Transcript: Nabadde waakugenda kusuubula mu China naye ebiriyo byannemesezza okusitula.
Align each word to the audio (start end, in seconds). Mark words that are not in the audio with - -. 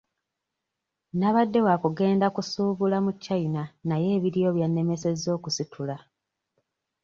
Nabadde 1.19 1.59
waakugenda 1.65 2.27
kusuubula 2.35 2.97
mu 3.05 3.11
China 3.23 3.61
naye 3.89 4.07
ebiriyo 4.17 4.49
byannemesezza 4.55 5.29
okusitula. 5.37 5.95